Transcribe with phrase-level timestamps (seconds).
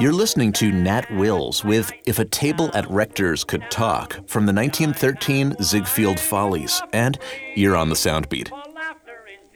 [0.00, 4.52] You're listening to Nat Wills with If a Table at Rector's Could Talk from the
[4.52, 7.18] 1913 Ziegfeld Follies, and
[7.54, 8.50] you're on the Soundbeat.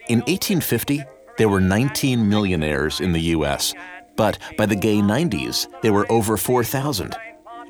[0.07, 1.03] In 1850,
[1.37, 3.73] there were 19 millionaires in the U.S.,
[4.15, 7.15] but by the gay 90s, there were over 4,000.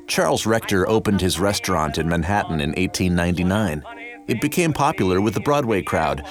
[0.06, 3.82] Charles Rector opened his restaurant in Manhattan in 1899.
[4.28, 6.26] It became popular with the Broadway crowd,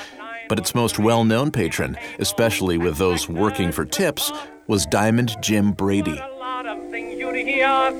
[0.49, 4.31] but its most well known patron, especially with those working for tips,
[4.67, 6.21] was Diamond Jim Brady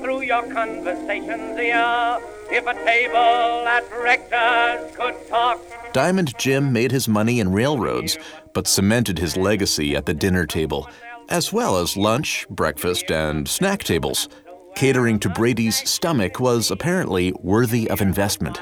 [0.02, 2.18] through your conversations here.
[2.50, 5.60] If a table at Rector's could talk.
[5.92, 8.18] Diamond Jim made his money in railroads,
[8.52, 10.88] but cemented his legacy at the dinner table,
[11.28, 14.28] as well as lunch, breakfast, and snack tables.
[14.76, 18.60] Catering to Brady's stomach was apparently worthy of investment.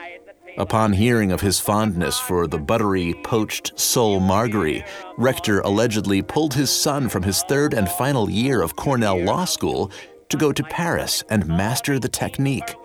[0.56, 4.84] Upon hearing of his fondness for the buttery, poached sole Marguery,
[5.16, 9.90] Rector allegedly pulled his son from his third and final year of Cornell Law School
[10.28, 12.76] to go to Paris and master the technique.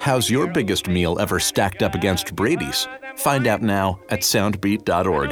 [0.00, 2.86] How's your biggest meal ever stacked up against Brady's?
[3.16, 5.30] Find out now at soundbeat.org.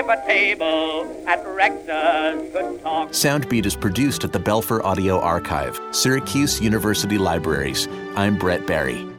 [0.00, 3.10] if a table at Rector's could talk.
[3.10, 7.86] Soundbeat is produced at the Belfer Audio Archive, Syracuse University Libraries.
[8.16, 9.10] I'm Brett Barry.